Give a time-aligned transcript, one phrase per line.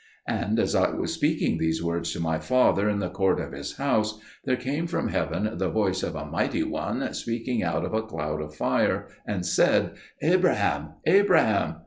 [0.27, 3.77] And as I was speaking these words to my father in the court of his
[3.77, 8.01] house, there came from heaven the voice of a Mighty One speaking out of a
[8.01, 9.93] cloud of fire, and said,
[10.23, 11.75] "Abraham, Abraham!"